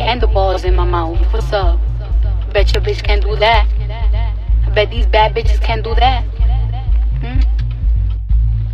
[0.00, 1.18] and the balls in my mouth.
[1.32, 1.80] What's up?
[2.52, 3.66] Bet your bitch can do that.
[4.66, 6.24] I bet these bad bitches can do that.
[7.20, 7.40] Hmm?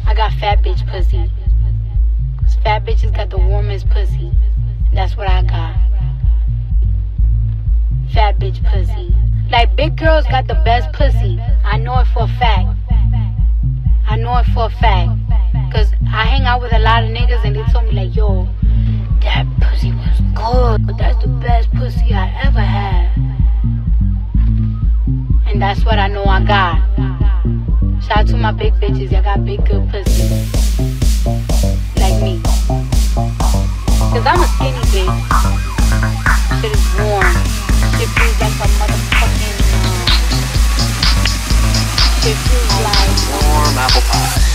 [0.07, 1.31] I got fat bitch pussy.
[2.43, 4.33] Cause fat bitches got the warmest pussy.
[4.93, 5.75] That's what I got.
[8.13, 9.15] Fat bitch pussy.
[9.51, 11.41] Like big girls got the best pussy.
[11.65, 12.69] I know it for a fact.
[14.07, 15.11] I know it for a fact.
[15.73, 18.49] Cause I hang out with a lot of niggas and they told me like, yo,
[19.25, 20.97] that pussy was good.
[20.99, 23.11] That's the best pussy I ever had.
[25.47, 26.83] And that's what I know I got.
[28.05, 30.29] Shout out to my big bitches, y'all got big good pussy.
[31.97, 32.41] Like me.
[34.13, 35.11] Cause I'm a skinny bitch.
[36.61, 37.25] Shit is warm.
[37.97, 39.57] Shit feels like a motherfucking.
[39.73, 40.07] Uh,
[42.21, 43.13] shit feels like.
[43.43, 44.54] Warm apple pie.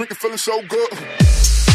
[0.00, 1.69] drinking, feeling so good.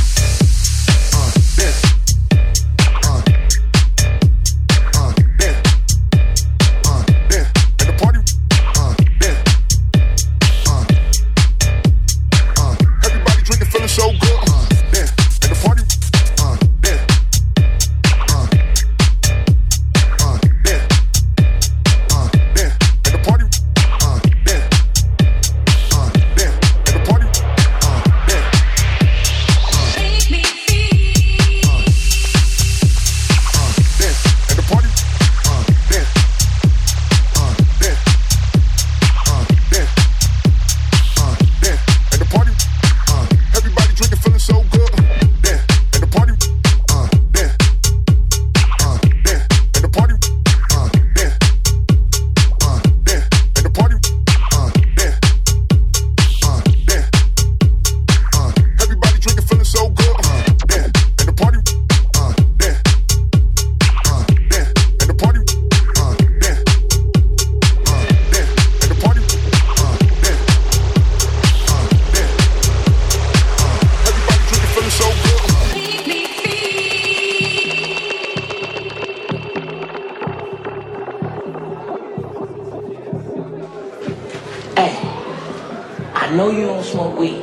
[86.46, 87.42] know you don't smoke weed.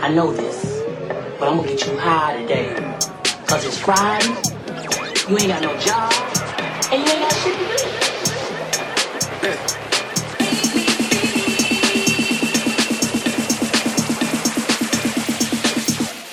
[0.00, 0.82] I know this.
[1.38, 2.74] But I'm gonna get you high today.
[3.46, 4.24] Cause it's Friday,
[5.28, 6.10] you ain't got no job,
[6.90, 7.74] and you ain't got shit to do.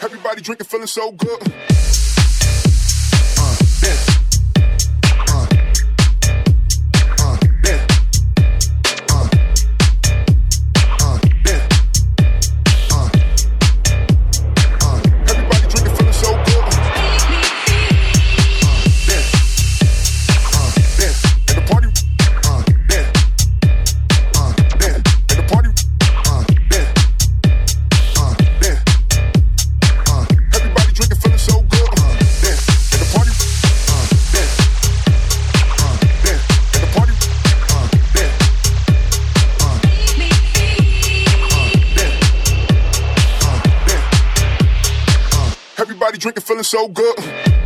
[0.02, 1.81] Everybody drinking, feeling so good.
[46.22, 47.61] drinking, feeling so good.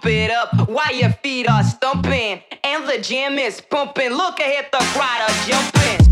[0.00, 4.10] pump it up while your feet are stumping and the jam is pumping.
[4.10, 6.09] Look ahead, the crowd are jumping.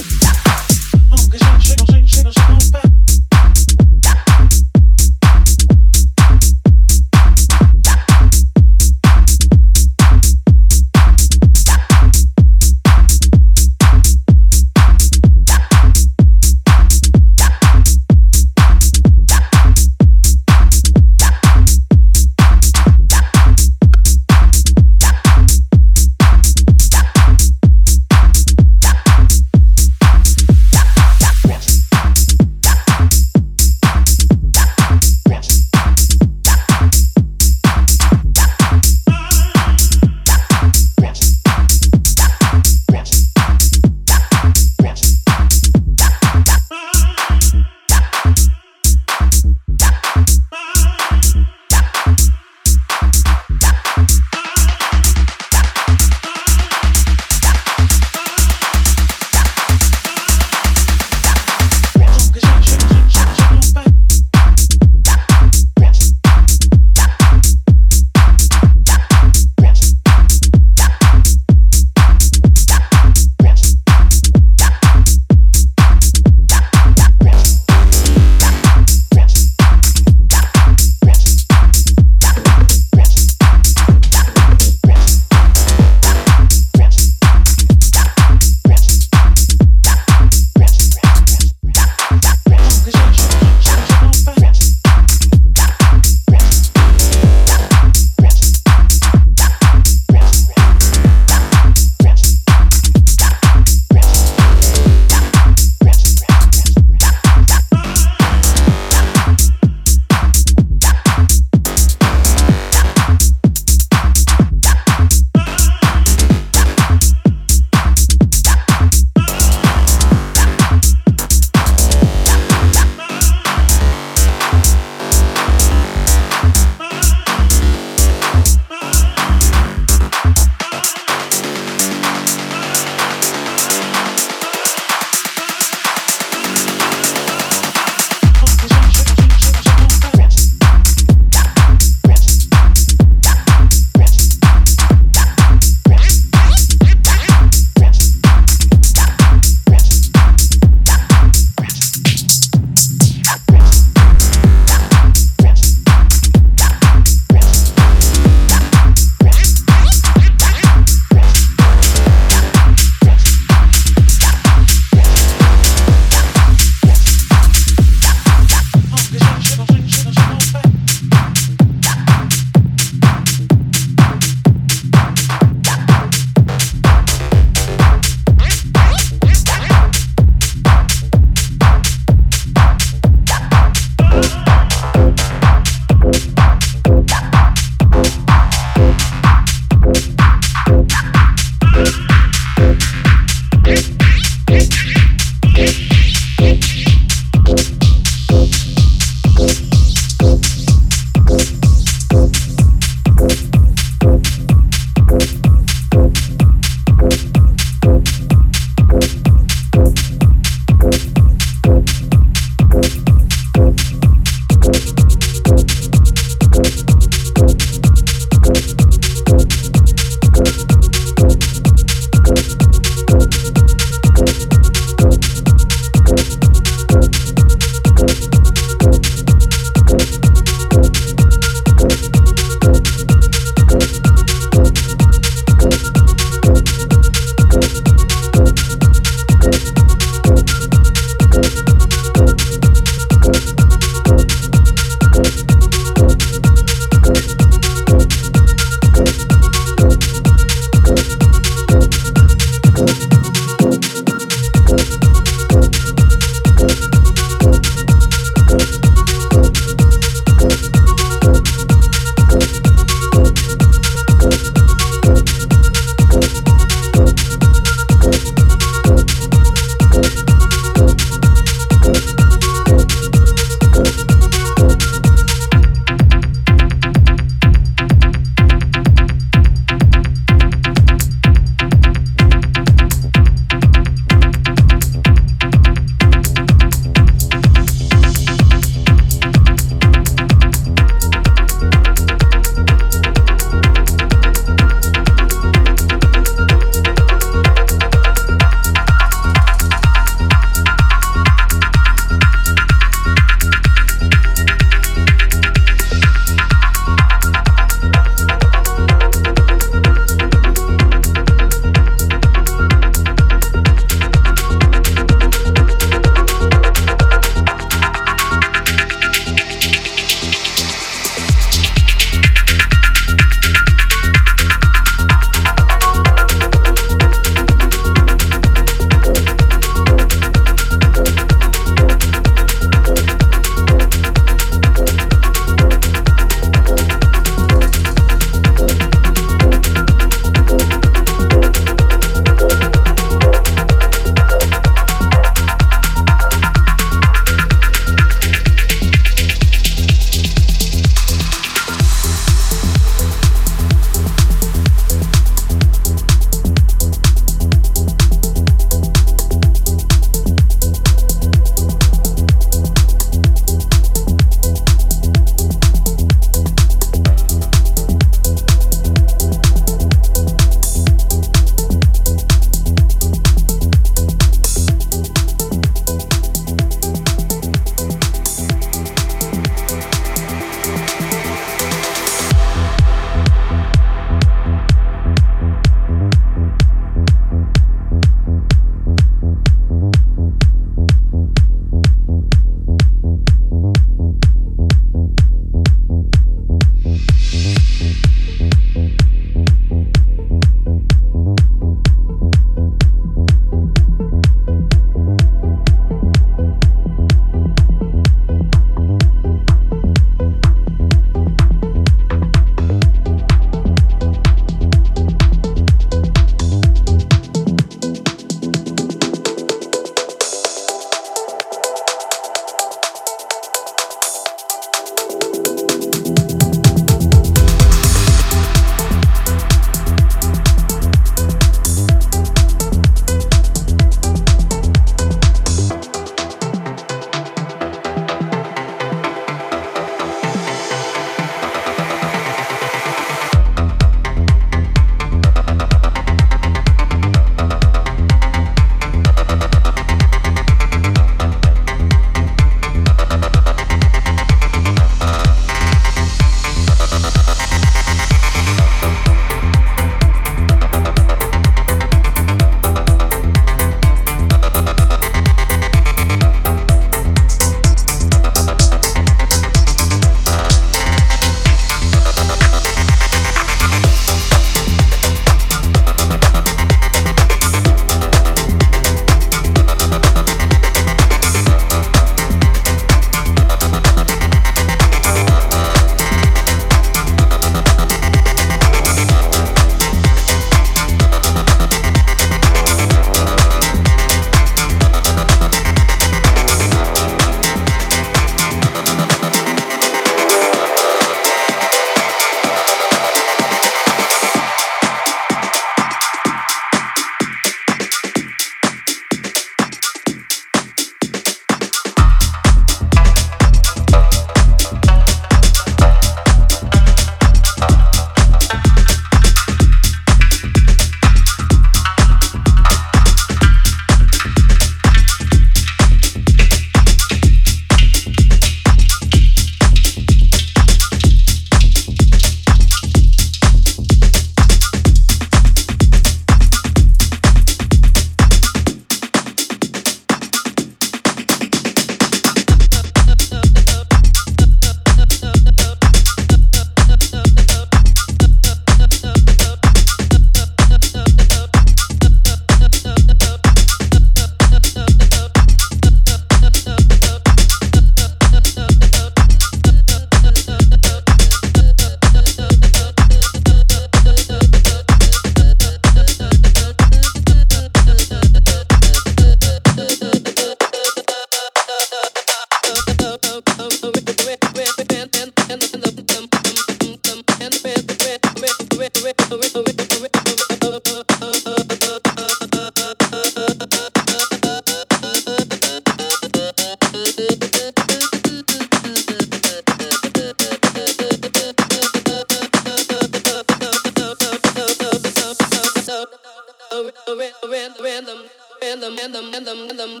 [598.78, 600.00] Rhythm, rhythm, rhythm, rhythm,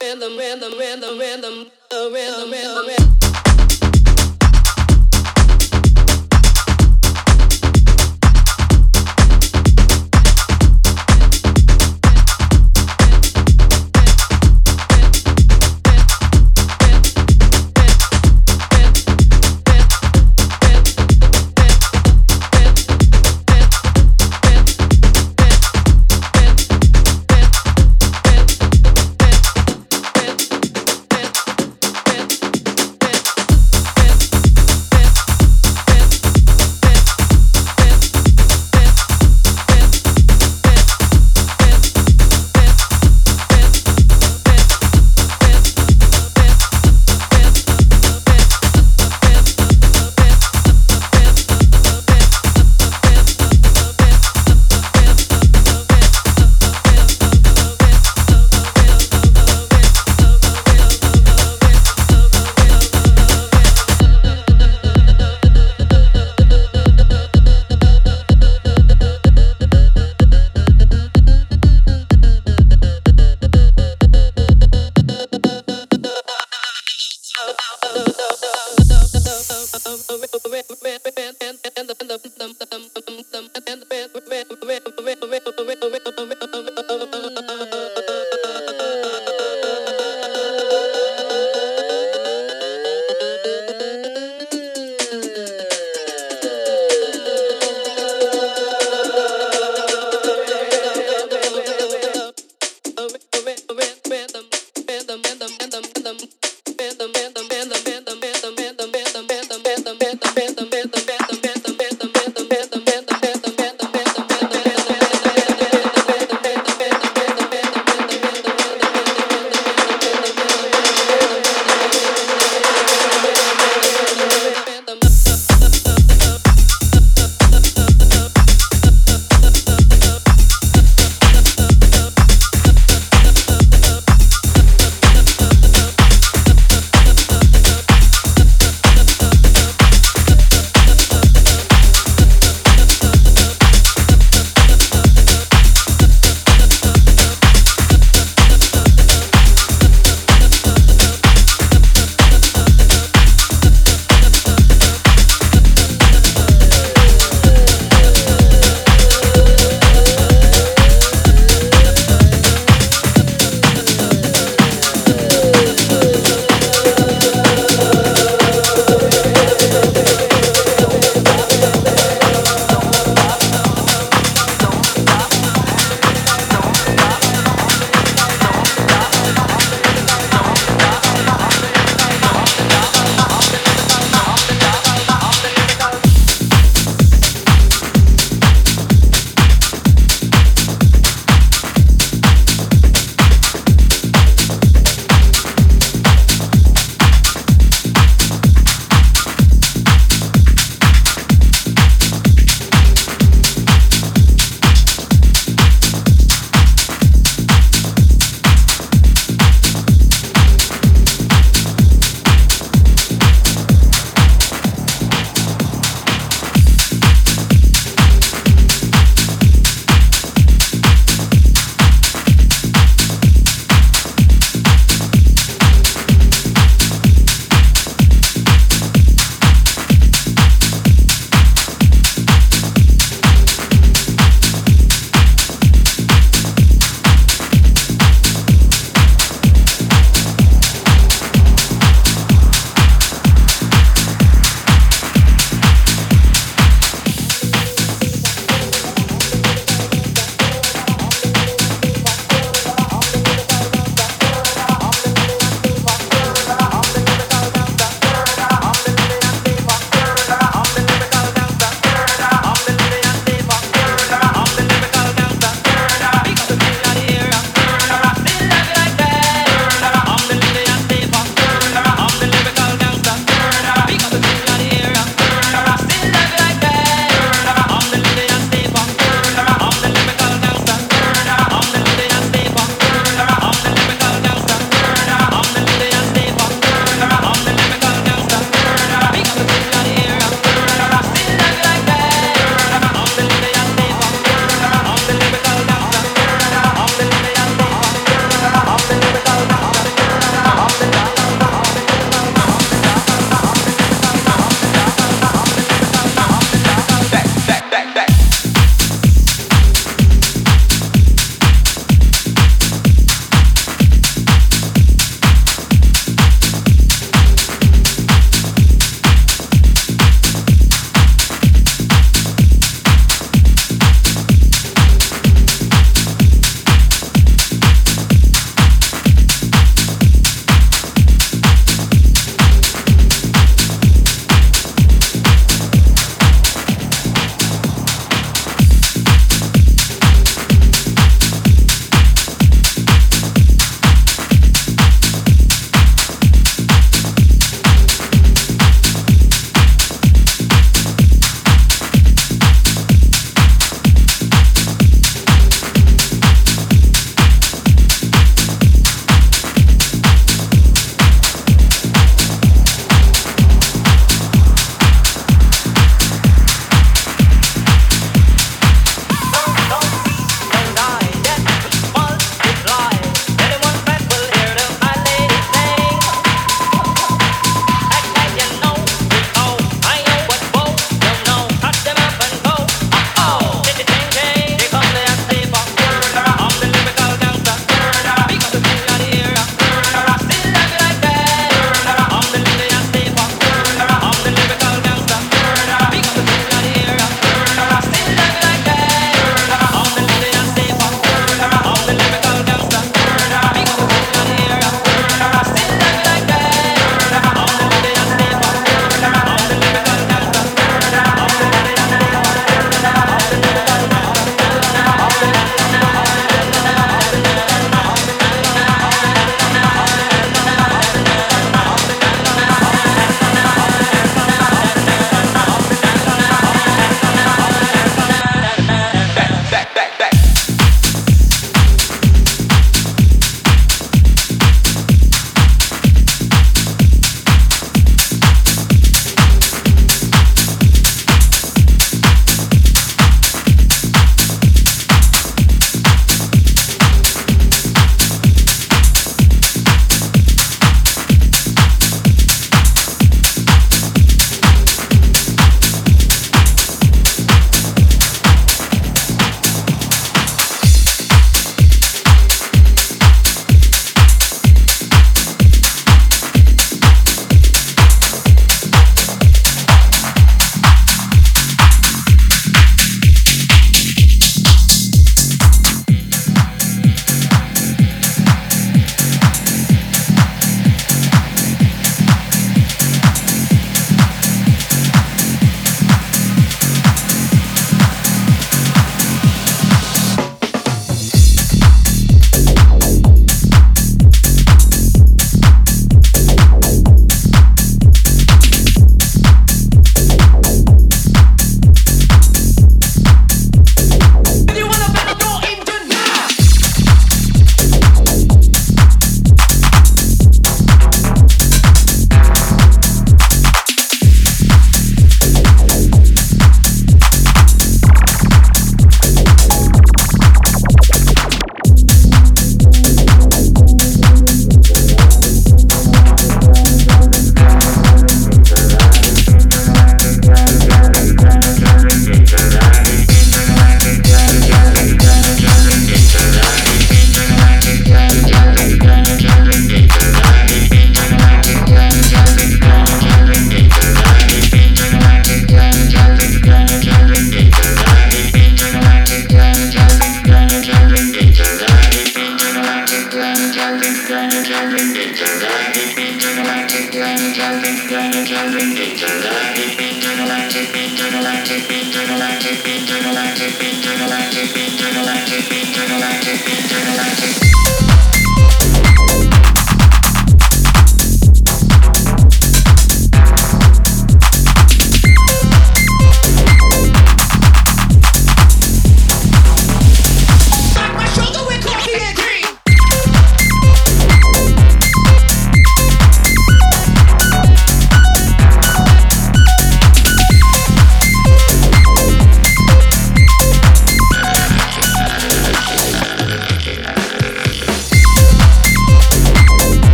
[0.00, 1.20] rhythm, rhythm, rhythm, rhythm.
[1.20, 3.25] random, random, random, random.